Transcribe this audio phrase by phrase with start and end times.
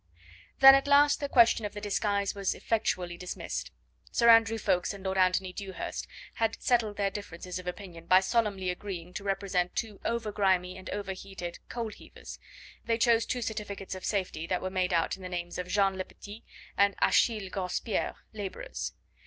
[0.61, 3.69] Then at last the question of the disguise was effectually dismissed.
[4.11, 8.71] Sir Andrew Ffoulkes and Lord Anthony Dewhurst had settled their differences of opinion by solemnly
[8.71, 12.39] agreeing to represent two over grimy and overheated coal heavers.
[12.83, 15.93] They chose two certificates of safety that were made out in the names of Jean
[15.95, 16.41] Lepetit
[16.75, 18.93] and Achille Grospierre, labourers.